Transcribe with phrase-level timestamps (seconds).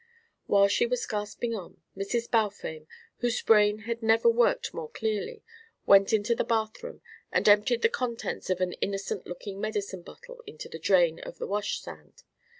[0.47, 2.31] While she was gasping on, Mrs.
[2.31, 5.43] Balfame, whose brain had never worked more clearly,
[5.85, 10.67] went into the bathroom and emptied the contents of an innocent looking medicine bottle into
[10.67, 12.23] the drain of the wash stand.